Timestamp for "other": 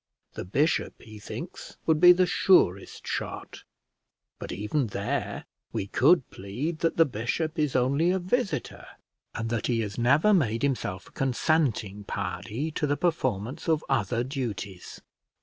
13.89-14.23